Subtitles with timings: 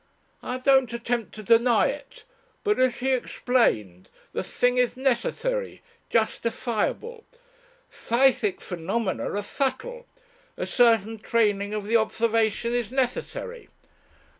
[0.41, 2.23] "I don't attempt to deny it.
[2.63, 7.23] But, as he explained, the thing is necessary justifiable.
[7.91, 10.07] Psychic phenomena are subtle,
[10.57, 13.69] a certain training of the observation is necessary.